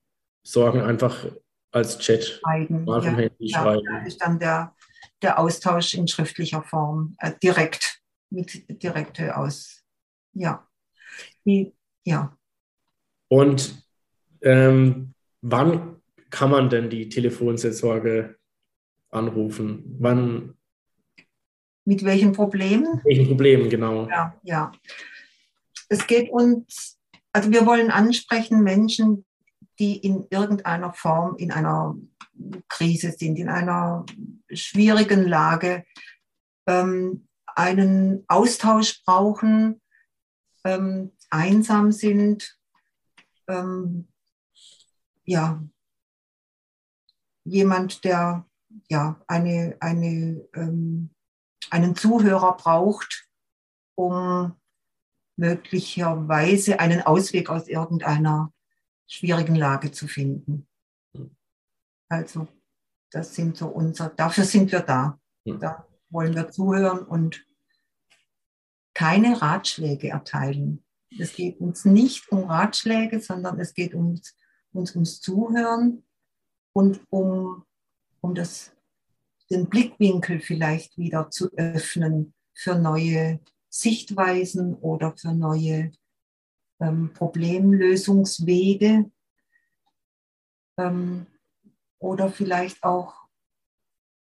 [0.43, 1.27] Sorgen einfach
[1.73, 2.85] als Chat schreiben.
[2.85, 3.85] Mal vom ja, Handy ja, schreiben.
[3.87, 4.75] Da ist dann der,
[5.23, 9.83] der Austausch in schriftlicher Form äh, direkt mit direkte aus.
[10.33, 10.67] Ja.
[11.45, 11.73] Die,
[12.05, 12.37] ja.
[13.29, 13.85] Und
[14.43, 18.37] ähm, wann kann man denn die Telefonseelsorge
[19.11, 19.97] anrufen?
[19.99, 20.57] Wann?
[21.85, 22.97] Mit welchen Problemen?
[22.97, 24.09] Mit welchen Problemen, genau.
[24.09, 24.73] Ja, ja.
[25.89, 26.99] Es geht uns,
[27.33, 29.25] also wir wollen ansprechen Menschen,
[29.81, 31.97] die in irgendeiner Form in einer
[32.69, 34.05] Krise sind, in einer
[34.53, 35.85] schwierigen Lage,
[36.67, 39.81] ähm, einen Austausch brauchen,
[40.65, 42.59] ähm, einsam sind,
[43.49, 44.09] ähm,
[45.25, 45.63] ja,
[47.45, 48.47] jemand, der
[48.89, 51.11] ja, eine, eine, ähm,
[51.71, 53.29] einen Zuhörer braucht,
[53.95, 54.55] um
[55.37, 58.53] möglicherweise einen Ausweg aus irgendeiner
[59.11, 60.67] schwierigen Lage zu finden.
[62.09, 62.49] Also,
[63.11, 65.19] das sind so unser, dafür sind wir da.
[65.45, 67.45] Da wollen wir zuhören und
[68.95, 70.85] keine Ratschläge erteilen.
[71.19, 74.37] Es geht uns nicht um Ratschläge, sondern es geht uns
[74.73, 76.05] uns ums Zuhören
[76.73, 77.65] und um,
[78.21, 78.73] um das,
[79.51, 85.93] den Blickwinkel vielleicht wieder zu öffnen für neue Sichtweisen oder für neue
[86.81, 89.11] ähm, Problemlösungswege
[90.79, 91.27] ähm,
[91.99, 93.29] oder vielleicht auch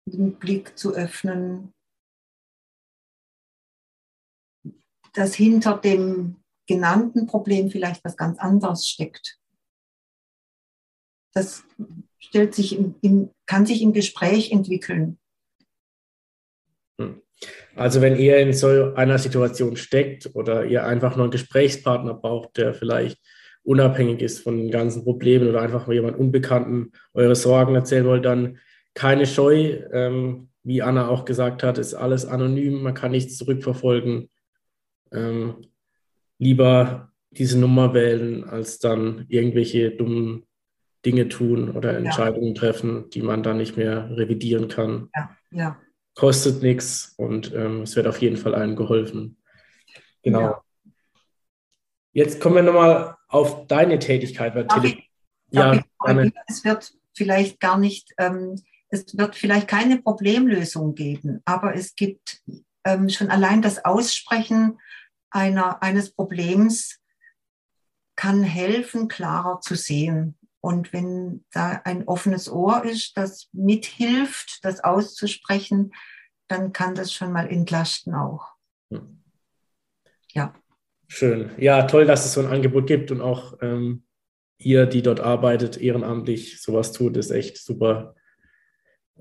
[0.07, 1.73] den Blick zu öffnen,
[5.13, 9.39] dass hinter dem genannten Problem vielleicht was ganz anderes steckt
[11.35, 11.65] das
[12.17, 15.19] stellt sich im, im, kann sich im Gespräch entwickeln.
[16.99, 17.21] Hm.
[17.75, 22.57] Also wenn ihr in so einer Situation steckt oder ihr einfach nur einen Gesprächspartner braucht,
[22.57, 23.19] der vielleicht
[23.63, 28.59] unabhängig ist von den ganzen Problemen oder einfach jemand Unbekannten eure Sorgen erzählen wollt, dann
[28.93, 29.79] keine Scheu.
[29.91, 34.29] Ähm, wie Anna auch gesagt hat, ist alles anonym, man kann nichts zurückverfolgen.
[35.11, 35.55] Ähm,
[36.39, 40.43] lieber diese Nummer wählen, als dann irgendwelche dummen
[41.05, 42.61] Dinge tun oder Entscheidungen ja.
[42.61, 45.09] treffen, die man dann nicht mehr revidieren kann.
[45.15, 45.77] Ja, ja.
[46.15, 49.37] Kostet nichts und ähm, es wird auf jeden Fall einem geholfen.
[50.23, 50.39] Genau.
[50.39, 50.63] Ja.
[52.13, 54.97] Jetzt kommen wir nochmal auf deine Tätigkeit bei Tele.
[55.51, 55.83] Ja,
[56.47, 62.41] es wird vielleicht gar nicht, ähm, es wird vielleicht keine Problemlösung geben, aber es gibt
[62.85, 64.79] ähm, schon allein das Aussprechen
[65.29, 67.01] einer, eines Problems
[68.15, 70.37] kann helfen, klarer zu sehen.
[70.65, 75.91] Und wenn da ein offenes Ohr ist, das mithilft, das auszusprechen,
[76.47, 78.47] dann kann das schon mal entlasten auch.
[78.91, 79.21] Hm.
[80.31, 80.55] Ja.
[81.07, 81.51] Schön.
[81.59, 84.05] Ja, toll, dass es so ein Angebot gibt und auch ähm,
[84.57, 88.15] ihr, die dort arbeitet, ehrenamtlich sowas tut, ist echt super.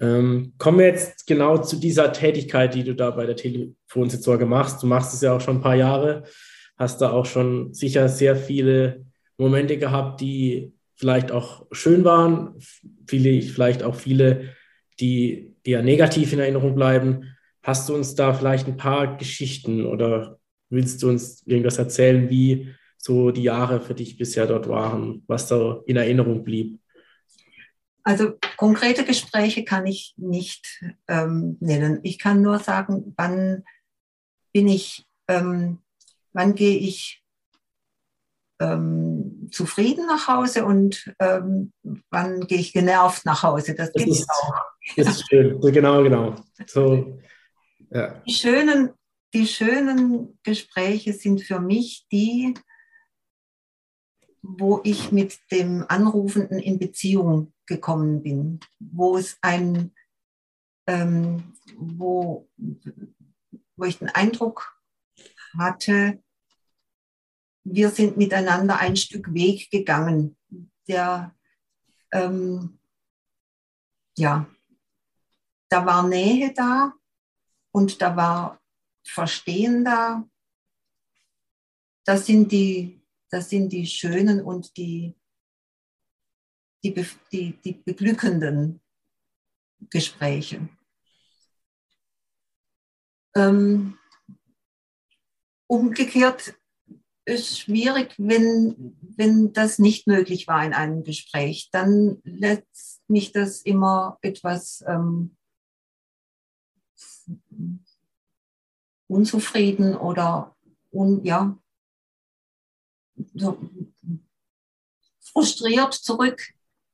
[0.01, 4.83] Ähm, kommen wir jetzt genau zu dieser Tätigkeit, die du da bei der Telefonsitzorge machst.
[4.83, 6.25] Du machst es ja auch schon ein paar Jahre,
[6.79, 9.05] hast da auch schon sicher sehr viele
[9.37, 12.55] Momente gehabt, die vielleicht auch schön waren,
[13.09, 14.55] viele, vielleicht auch viele,
[15.01, 17.35] die eher negativ in Erinnerung bleiben.
[17.63, 20.39] Hast du uns da vielleicht ein paar Geschichten oder
[20.71, 25.49] willst du uns irgendwas erzählen, wie so die Jahre für dich bisher dort waren, was
[25.49, 26.79] da in Erinnerung blieb?
[28.03, 32.01] Also konkrete Gespräche kann ich nicht ähm, nennen.
[32.03, 33.65] Ich kann nur sagen, wann
[34.53, 35.79] bin ich, ähm,
[36.35, 37.24] wann gehe ich
[38.61, 41.73] ähm, zufrieden nach Hause und ähm,
[42.11, 43.75] wann gehe ich genervt nach Hause.
[43.75, 44.55] Das, das gibt es auch.
[44.97, 46.37] Das ist schön, genau, genau.
[46.67, 47.19] So,
[47.91, 48.23] ja.
[48.27, 48.91] die, schönen,
[49.33, 52.55] die schönen Gespräche sind für mich die,
[54.43, 59.93] wo ich mit dem Anrufenden in Beziehung gekommen bin, wo es ein,
[60.87, 62.49] ähm, wo,
[63.77, 64.79] wo ich den Eindruck
[65.59, 66.23] hatte,
[67.65, 70.37] wir sind miteinander ein Stück Weg gegangen.
[70.87, 71.35] Der,
[72.13, 72.79] ähm,
[74.17, 74.47] ja,
[75.69, 76.93] da war Nähe da
[77.73, 78.61] und da war
[79.07, 80.29] Verstehen da.
[82.05, 85.15] Das sind die, das sind die schönen und die,
[86.83, 86.95] die,
[87.33, 88.81] die, die beglückenden
[89.91, 90.69] Gespräche.
[93.35, 93.99] Ähm,
[95.67, 96.55] umgekehrt
[97.27, 101.71] ist schwierig, wenn, wenn das nicht möglich war in einem Gespräch.
[101.73, 105.37] Dann lässt mich das immer etwas ähm,
[109.09, 110.55] unzufrieden oder
[110.91, 111.59] un, ja,
[113.35, 113.59] so
[115.21, 116.43] frustriert zurück.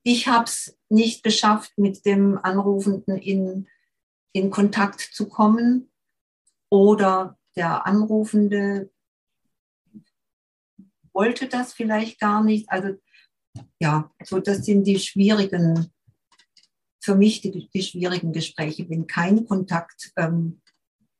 [0.02, 3.68] Ich habe es nicht geschafft, mit dem Anrufenden in,
[4.32, 5.90] in Kontakt zu kommen
[6.68, 8.90] oder der Anrufende
[11.12, 12.70] wollte das vielleicht gar nicht.
[12.70, 12.96] Also
[13.80, 15.90] ja, so das sind die schwierigen,
[17.02, 20.60] für mich die, die schwierigen Gespräche, wenn kein Kontakt ähm,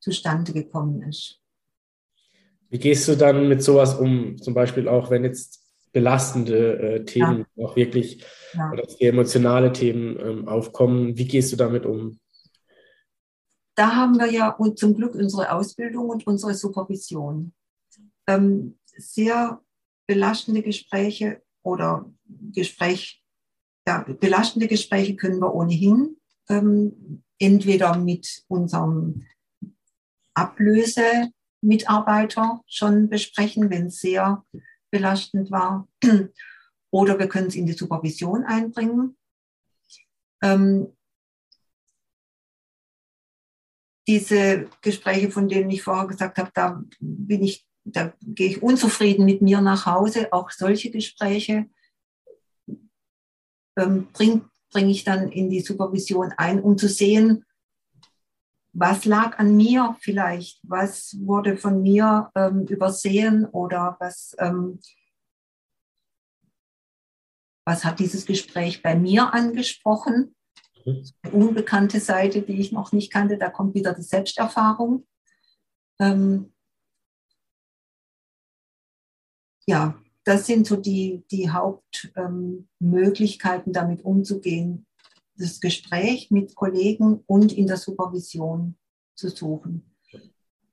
[0.01, 1.41] zustande gekommen ist.
[2.69, 5.61] Wie gehst du dann mit sowas um, zum Beispiel auch, wenn jetzt
[5.93, 7.65] belastende äh, Themen ja.
[7.65, 8.25] auch wirklich
[8.55, 8.71] ja.
[8.71, 11.17] oder emotionale Themen ähm, aufkommen?
[11.17, 12.19] Wie gehst du damit um?
[13.75, 17.53] Da haben wir ja und zum Glück unsere Ausbildung und unsere Supervision.
[18.29, 19.61] Ähm, sehr
[20.11, 22.11] belastende Gespräche oder
[22.53, 23.23] Gespräch,
[23.87, 26.17] ja, belastende Gespräche können wir ohnehin
[26.49, 29.25] ähm, entweder mit unserem
[30.35, 34.45] Ablösemitarbeiter schon besprechen, wenn es sehr
[34.91, 35.87] belastend war,
[36.91, 39.17] oder wir können es in die Supervision einbringen.
[40.43, 40.89] Ähm,
[44.09, 49.25] diese Gespräche, von denen ich vorher gesagt habe, da bin ich da gehe ich unzufrieden
[49.25, 50.33] mit mir nach Hause.
[50.33, 51.67] Auch solche Gespräche
[53.77, 57.45] ähm, bringe bring ich dann in die Supervision ein, um zu sehen,
[58.73, 64.79] was lag an mir vielleicht, was wurde von mir ähm, übersehen oder was, ähm,
[67.67, 70.37] was hat dieses Gespräch bei mir angesprochen.
[70.85, 71.05] Mhm.
[71.23, 75.07] Eine unbekannte Seite, die ich noch nicht kannte, da kommt wieder die Selbsterfahrung.
[75.99, 76.53] Ähm,
[79.71, 84.85] ja, das sind so die, die Hauptmöglichkeiten, ähm, damit umzugehen,
[85.37, 88.75] das Gespräch mit Kollegen und in der Supervision
[89.15, 89.87] zu suchen.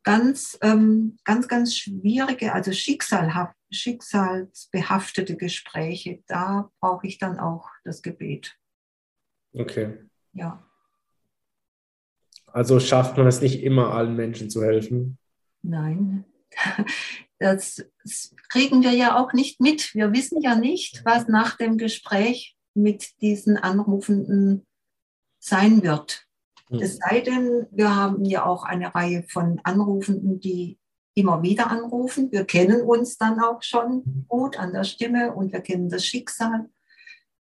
[0.03, 8.01] ganz, ähm, ganz, ganz schwierige, also schicksalhaft, schicksalsbehaftete Gespräche, da brauche ich dann auch das
[8.01, 8.57] Gebet.
[9.53, 9.97] Okay.
[10.31, 10.63] Ja.
[12.47, 15.17] Also schafft man es nicht immer, allen Menschen zu helfen?
[15.61, 16.23] Nein.
[17.39, 17.85] Das
[18.49, 19.93] kriegen wir ja auch nicht mit.
[19.93, 24.65] Wir wissen ja nicht, was nach dem Gespräch mit diesen Anrufenden
[25.39, 26.25] sein wird.
[26.69, 26.79] Hm.
[26.79, 30.79] Es sei denn, wir haben ja auch eine Reihe von Anrufenden, die
[31.13, 32.31] immer wieder anrufen.
[32.31, 36.69] Wir kennen uns dann auch schon gut an der Stimme und wir kennen das Schicksal.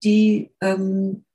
[0.03, 1.25] Die ähm,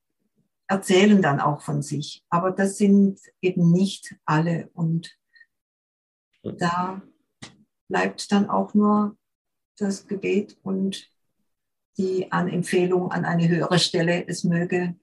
[0.69, 2.25] erzählen dann auch von sich.
[2.29, 4.71] Aber das sind eben nicht alle.
[4.73, 5.19] Und
[6.43, 7.03] da
[7.93, 9.19] bleibt dann auch nur
[9.77, 11.11] das Gebet und
[11.99, 14.97] die an Empfehlung an eine höhere Stelle, es möge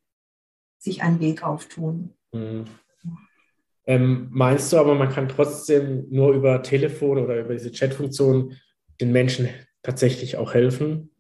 [0.80, 2.16] sich ein Weg auftun.
[2.32, 2.66] Mhm.
[3.86, 8.58] Ähm, meinst du aber, man kann trotzdem nur über Telefon oder über diese Chatfunktion
[9.00, 9.50] den Menschen
[9.84, 11.12] tatsächlich auch helfen?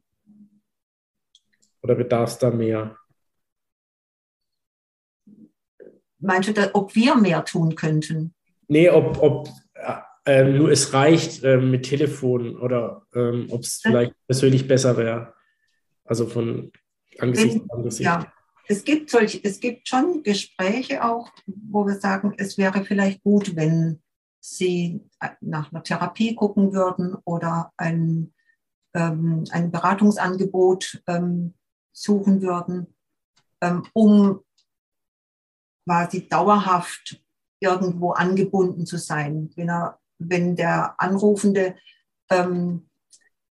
[1.83, 2.97] Oder bedarf es da mehr?
[6.17, 8.33] Meinst du, ob wir mehr tun könnten?
[8.67, 9.49] Nee, ob, ob
[10.29, 15.33] äh, nur es reicht äh, mit Telefon oder ähm, ob es vielleicht persönlich besser wäre.
[16.05, 16.71] Also von
[17.17, 18.05] Angesicht zu Angesicht.
[18.05, 18.31] Ja,
[18.67, 23.55] es gibt solche, es gibt schon Gespräche auch, wo wir sagen, es wäre vielleicht gut,
[23.55, 24.01] wenn
[24.39, 25.01] Sie
[25.41, 28.31] nach einer Therapie gucken würden oder ein,
[28.93, 31.55] ähm, ein Beratungsangebot ähm,
[31.91, 32.93] suchen würden,
[33.61, 34.41] ähm, um
[35.85, 37.21] quasi dauerhaft
[37.59, 39.49] irgendwo angebunden zu sein.
[39.55, 41.75] Wenn, er, wenn der Anrufende
[42.29, 42.89] ähm,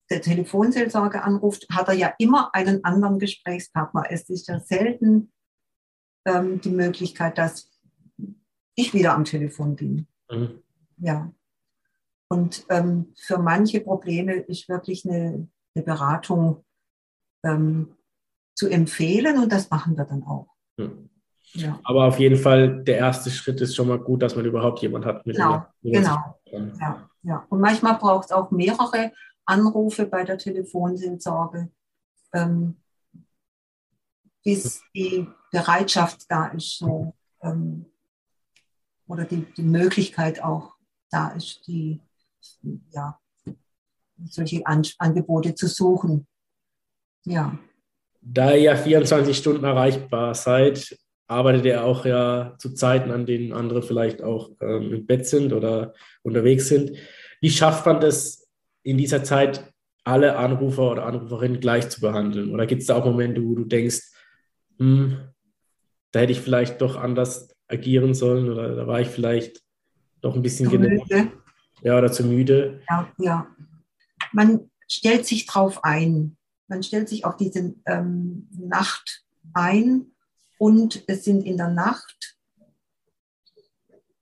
[0.10, 4.06] der Telefonseelsorge anruft, hat er ja immer einen anderen Gesprächspartner.
[4.10, 5.32] Es ist ja selten
[6.26, 7.70] ähm, die Möglichkeit, dass
[8.76, 10.08] ich wieder am Telefon bin.
[10.30, 10.62] Mhm.
[10.98, 11.34] Ja.
[12.30, 16.64] Und ähm, für manche Probleme ist wirklich eine, eine Beratung
[17.44, 17.98] ähm,
[18.56, 20.48] zu empfehlen und das machen wir dann auch.
[20.78, 21.11] Mhm.
[21.54, 21.80] Ja.
[21.84, 25.08] Aber auf jeden Fall, der erste Schritt ist schon mal gut, dass man überhaupt jemanden
[25.08, 25.26] hat.
[25.26, 26.34] Mit genau, genau.
[26.80, 27.46] Ja, ja.
[27.50, 29.12] Und manchmal braucht es auch mehrere
[29.46, 31.70] Anrufe bei der Telefonseelsorge,
[32.34, 32.78] ähm,
[34.44, 37.86] bis die Bereitschaft da ist, so, ähm,
[39.08, 40.76] oder die, die Möglichkeit auch
[41.10, 42.00] da ist, die,
[42.92, 43.20] ja,
[44.24, 46.28] solche An Angebote zu suchen.
[47.26, 47.58] Ja.
[48.22, 50.98] Da ihr ja 24 Stunden erreichbar seid,
[51.32, 55.54] arbeitet ihr auch ja zu Zeiten, an denen andere vielleicht auch ähm, im Bett sind
[55.54, 56.92] oder unterwegs sind.
[57.40, 58.50] Wie schafft man das
[58.84, 62.52] in dieser Zeit alle Anrufer oder Anruferinnen gleich zu behandeln?
[62.52, 64.12] Oder gibt es da auch Momente, wo du denkst,
[64.78, 65.18] hm,
[66.12, 69.62] da hätte ich vielleicht doch anders agieren sollen oder da war ich vielleicht
[70.20, 71.32] doch ein bisschen müde.
[71.82, 72.82] Ja, oder zu müde.
[72.90, 73.48] Ja, ja.
[74.34, 76.38] Man stellt sich drauf ein.
[76.68, 80.12] Man stellt sich auf diese ähm, Nacht ein
[80.62, 82.38] und es sind in der Nacht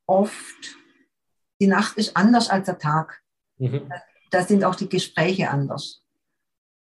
[0.05, 0.77] oft,
[1.59, 3.21] die Nacht ist anders als der Tag.
[3.57, 3.91] Mhm
[4.29, 6.03] da sind auch die Gespräche anders.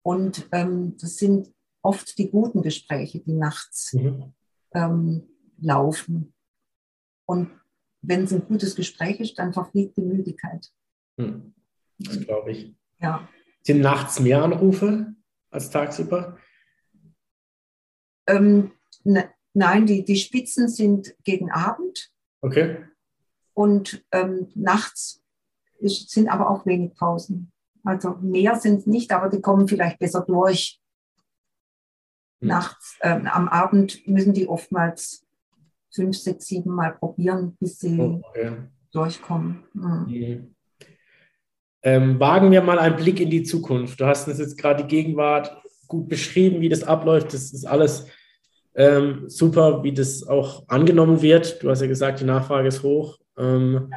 [0.03, 4.33] Und ähm, das sind oft die guten Gespräche, die nachts mhm.
[4.73, 6.33] ähm, laufen.
[7.25, 7.51] Und
[8.01, 10.71] wenn es ein gutes Gespräch ist, dann verfliegt die Müdigkeit.
[11.17, 11.53] Mhm.
[11.97, 12.75] Das glaube ich.
[12.99, 13.27] Ja.
[13.63, 15.13] Sind nachts mehr Anrufe
[15.49, 16.37] als tagsüber?
[18.27, 18.71] Ähm,
[19.03, 22.11] ne, nein, die, die Spitzen sind gegen Abend.
[22.41, 22.77] Okay.
[23.53, 25.23] Und ähm, nachts
[25.81, 27.51] es sind aber auch wenig Pausen.
[27.83, 30.79] Also mehr sind es nicht, aber die kommen vielleicht besser durch.
[32.39, 32.49] Mhm.
[32.49, 35.25] Nachts, äh, am Abend müssen die oftmals
[35.93, 38.51] fünf, sechs, sieben Mal probieren, bis sie oh, okay.
[38.91, 39.63] durchkommen.
[39.73, 40.05] Mhm.
[40.07, 40.55] Mhm.
[41.83, 43.99] Ähm, wagen wir mal einen Blick in die Zukunft.
[43.99, 47.33] Du hast uns jetzt gerade die Gegenwart gut beschrieben, wie das abläuft.
[47.33, 48.07] Das ist alles
[48.77, 51.61] ähm, super, wie das auch angenommen wird.
[51.61, 53.19] Du hast ja gesagt, die Nachfrage ist hoch.
[53.37, 53.91] Ähm,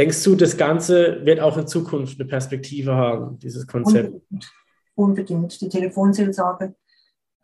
[0.00, 4.14] Denkst du, das Ganze wird auch in Zukunft eine Perspektive haben, dieses Konzept?
[4.14, 4.52] Unbedingt.
[4.94, 5.60] Unbedingt.
[5.60, 6.74] Die Telefonseelsorge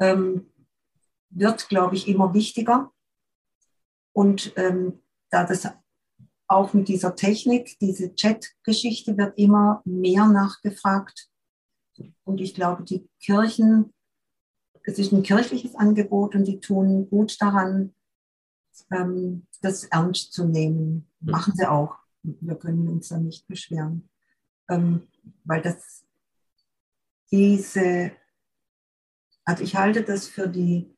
[0.00, 0.46] ähm,
[1.28, 2.90] wird, glaube ich, immer wichtiger.
[4.14, 5.68] Und ähm, da das
[6.48, 11.28] auch mit dieser Technik, diese Chat-Geschichte wird immer mehr nachgefragt.
[12.24, 13.92] Und ich glaube, die Kirchen,
[14.86, 17.94] es ist ein kirchliches Angebot und die tun gut daran,
[18.90, 21.08] ähm, das ernst zu nehmen.
[21.20, 24.08] Machen sie auch wir können uns da nicht beschweren,
[24.68, 25.08] ähm,
[25.44, 26.04] weil das
[27.30, 28.12] diese,
[29.44, 30.92] also ich halte das für die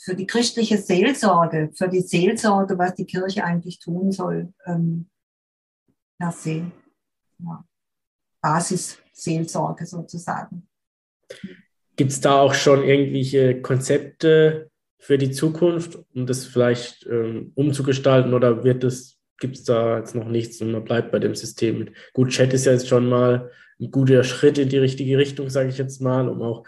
[0.00, 5.10] für die christliche Seelsorge, für die Seelsorge, was die Kirche eigentlich tun soll, ähm,
[6.18, 6.70] per se.
[7.38, 7.64] Ja.
[8.40, 10.67] Basisseelsorge sozusagen.
[11.96, 18.34] Gibt es da auch schon irgendwelche Konzepte für die Zukunft, um das vielleicht ähm, umzugestalten
[18.34, 21.90] oder wird es, gibt es da jetzt noch nichts und man bleibt bei dem System?
[22.12, 23.50] Gut, Chat ist ja jetzt schon mal
[23.80, 26.64] ein guter Schritt in die richtige Richtung, sage ich jetzt mal, um auch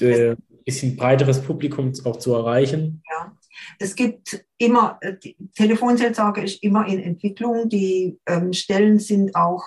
[0.00, 3.02] äh, ein bisschen breiteres Publikum auch zu erreichen.
[3.08, 3.36] Ja,
[3.78, 7.68] es gibt immer, äh, die Telefonseelsorge ist immer in Entwicklung.
[7.68, 9.64] Die ähm, Stellen sind auch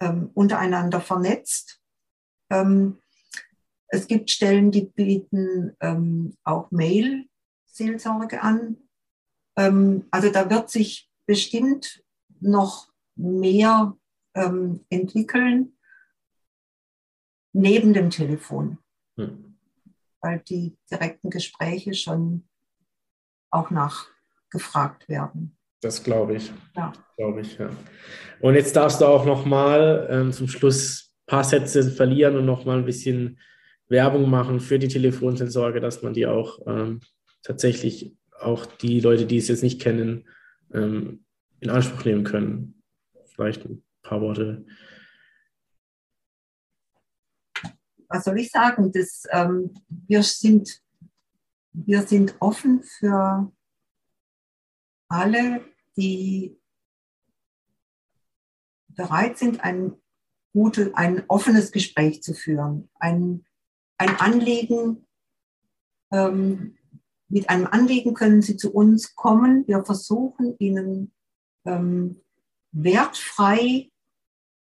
[0.00, 1.80] ähm, untereinander vernetzt.
[2.50, 2.98] Ähm,
[3.88, 8.76] es gibt Stellen, die bieten ähm, auch Mail-Seelsorge an.
[9.56, 12.02] Ähm, also da wird sich bestimmt
[12.40, 13.96] noch mehr
[14.34, 15.76] ähm, entwickeln
[17.52, 18.78] neben dem Telefon,
[19.16, 19.56] hm.
[20.20, 22.46] weil die direkten Gespräche schon
[23.50, 25.56] auch nachgefragt werden.
[25.80, 26.52] Das glaube ich.
[26.74, 26.92] Ja.
[27.16, 27.70] Glaube ich, ja.
[28.40, 32.78] Und jetzt darfst du auch nochmal ähm, zum Schluss ein paar Sätze verlieren und nochmal
[32.78, 33.38] ein bisschen
[33.88, 37.00] Werbung machen für die Telefonseelsorge, dass man die auch ähm,
[37.42, 40.28] tatsächlich auch die Leute, die es jetzt nicht kennen,
[40.72, 41.24] ähm,
[41.60, 42.82] in Anspruch nehmen können.
[43.34, 44.66] Vielleicht ein paar Worte.
[48.08, 48.92] Was soll ich sagen?
[48.92, 50.80] Das, ähm, wir, sind,
[51.72, 53.52] wir sind offen für
[55.08, 55.64] alle,
[55.96, 56.58] die
[58.88, 59.94] bereit sind, ein,
[60.52, 63.45] gute, ein offenes Gespräch zu führen, ein
[63.98, 65.06] ein Anliegen,
[66.12, 66.76] ähm,
[67.28, 69.66] mit einem Anliegen können Sie zu uns kommen.
[69.66, 71.12] Wir versuchen Ihnen
[71.64, 72.20] ähm,
[72.72, 73.90] wertfrei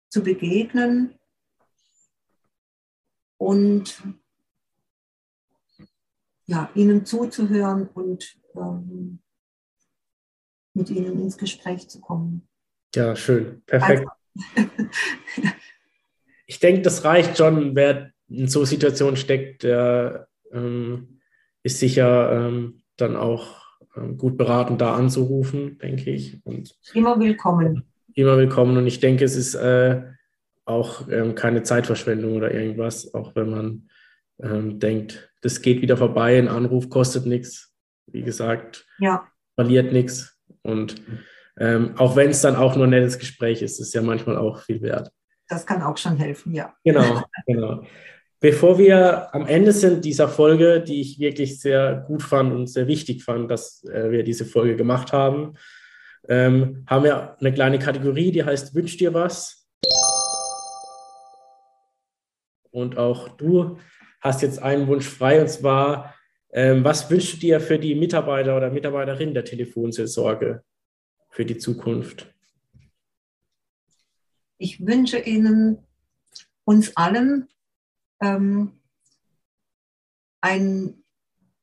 [0.08, 1.18] zu begegnen
[3.36, 4.02] und
[6.46, 9.18] ja, Ihnen zuzuhören und ähm,
[10.72, 12.48] mit Ihnen ins Gespräch zu kommen.
[12.94, 13.62] Ja, schön.
[13.66, 14.06] Perfekt.
[14.06, 14.70] Also,
[16.46, 21.20] ich denke, das reicht schon, wer in so Situationen steckt, der ähm,
[21.62, 23.66] ist sicher ähm, dann auch
[23.96, 26.40] ähm, gut beraten, da anzurufen, denke ich.
[26.44, 27.84] Und immer willkommen.
[28.14, 28.76] Immer willkommen.
[28.76, 30.02] Und ich denke, es ist äh,
[30.64, 33.88] auch ähm, keine Zeitverschwendung oder irgendwas, auch wenn man
[34.42, 37.74] ähm, denkt, das geht wieder vorbei, ein Anruf kostet nichts.
[38.06, 39.26] Wie gesagt, ja.
[39.54, 40.38] verliert nichts.
[40.62, 40.96] Und
[41.58, 44.36] ähm, auch wenn es dann auch nur ein nettes Gespräch ist, ist es ja manchmal
[44.36, 45.10] auch viel wert.
[45.48, 46.74] Das kann auch schon helfen, ja.
[46.84, 47.84] Genau, genau.
[48.46, 52.86] Bevor wir am Ende sind dieser Folge, die ich wirklich sehr gut fand und sehr
[52.86, 55.54] wichtig fand, dass äh, wir diese Folge gemacht haben,
[56.28, 59.68] ähm, haben wir eine kleine Kategorie, die heißt Wünsch dir was.
[62.70, 63.78] Und auch du
[64.20, 66.14] hast jetzt einen Wunsch frei, und zwar,
[66.52, 70.62] ähm, was wünschst du dir für die Mitarbeiter oder Mitarbeiterin der Telefonseelsorge
[71.30, 72.32] für die Zukunft?
[74.56, 75.78] Ich wünsche Ihnen,
[76.64, 77.48] uns allen,
[78.20, 78.80] ähm,
[80.40, 81.04] ein,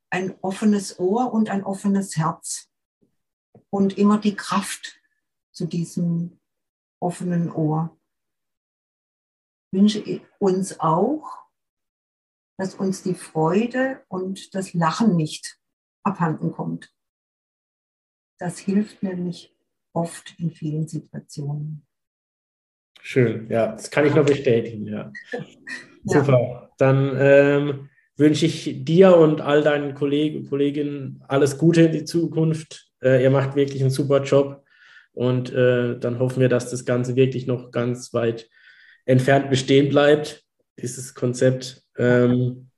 [0.09, 2.69] ein offenes Ohr und ein offenes Herz
[3.69, 4.99] und immer die Kraft
[5.51, 6.39] zu diesem
[6.99, 7.97] offenen Ohr.
[9.71, 11.43] Ich wünsche uns auch,
[12.57, 15.59] dass uns die Freude und das Lachen nicht
[16.03, 16.93] abhanden kommt.
[18.39, 19.55] Das hilft nämlich
[19.93, 21.87] oft in vielen Situationen.
[23.05, 25.11] Schön, ja, das kann ich nur bestätigen, ja.
[26.05, 26.71] Super.
[26.77, 32.05] Dann ähm, wünsche ich dir und all deinen Kollegen und Kolleginnen alles Gute in die
[32.05, 32.93] Zukunft.
[33.01, 34.63] Äh, ihr macht wirklich einen super Job
[35.11, 38.49] und äh, dann hoffen wir, dass das Ganze wirklich noch ganz weit
[39.05, 40.45] entfernt bestehen bleibt,
[40.79, 41.83] dieses Konzept.
[41.97, 42.69] Ähm,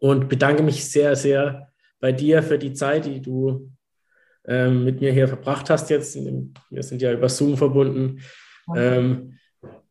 [0.00, 1.68] und bedanke mich sehr, sehr
[2.00, 3.70] bei dir für die Zeit, die du
[4.46, 6.16] ähm, mit mir hier verbracht hast jetzt.
[6.16, 8.22] Wir sind ja über Zoom verbunden.
[8.74, 9.38] Ähm,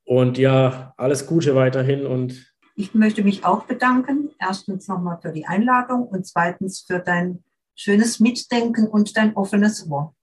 [0.06, 4.32] und ja, alles Gute weiterhin und ich möchte mich auch bedanken.
[4.40, 7.44] Erstens nochmal für die Einladung und zweitens für dein
[7.76, 10.16] schönes Mitdenken und dein offenes Ohr.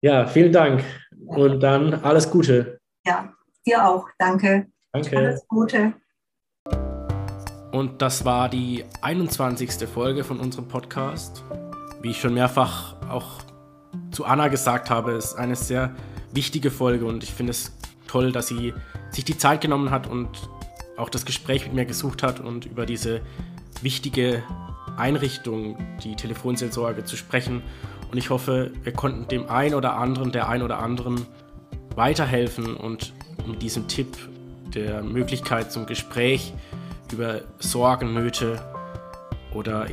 [0.00, 0.82] Ja, vielen Dank
[1.26, 2.80] und dann alles Gute.
[3.06, 3.32] Ja,
[3.64, 4.08] dir auch.
[4.18, 4.66] Danke.
[4.92, 5.16] Danke.
[5.16, 5.94] Alles Gute.
[7.70, 9.88] Und das war die 21.
[9.88, 11.44] Folge von unserem Podcast.
[12.02, 13.40] Wie ich schon mehrfach auch
[14.10, 15.94] zu Anna gesagt habe, ist eine sehr
[16.32, 17.72] wichtige Folge und ich finde es
[18.06, 18.74] toll, dass sie
[19.10, 20.28] sich die Zeit genommen hat und
[20.96, 23.22] auch das Gespräch mit mir gesucht hat und über diese
[23.80, 24.42] wichtige
[24.96, 27.62] Einrichtung, die Telefonseelsorge, zu sprechen.
[28.10, 31.26] Und ich hoffe, wir konnten dem einen oder anderen, der ein oder anderen
[31.96, 33.12] weiterhelfen und
[33.46, 34.16] mit diesem Tipp
[34.74, 36.52] der Möglichkeit zum Gespräch
[37.10, 38.60] über Sorgen, Nöte
[39.54, 39.86] oder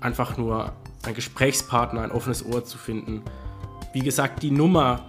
[0.00, 0.72] einfach nur
[1.04, 3.22] einen Gesprächspartner, ein offenes Ohr zu finden.
[3.92, 5.04] Wie gesagt, die Nummer,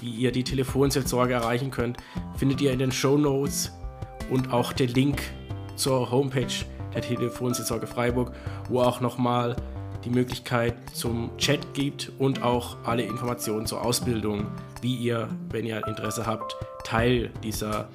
[0.00, 1.98] wie ihr die Telefonseelsorge erreichen könnt,
[2.36, 3.72] findet ihr in den Show Notes
[4.30, 5.20] und auch der Link
[5.76, 6.46] zur Homepage
[6.94, 8.32] der Telefonseelsorge Freiburg,
[8.68, 9.56] wo auch nochmal
[10.04, 14.46] die Möglichkeit zum Chat gibt und auch alle Informationen zur Ausbildung,
[14.80, 17.88] wie ihr, wenn ihr Interesse habt, Teil dieser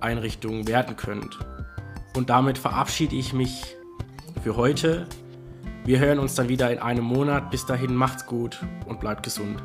[0.00, 1.38] Einrichtung werden könnt.
[2.16, 3.76] Und damit verabschiede ich mich
[4.42, 5.06] für heute.
[5.84, 7.50] Wir hören uns dann wieder in einem Monat.
[7.50, 9.62] Bis dahin macht's gut und bleibt gesund.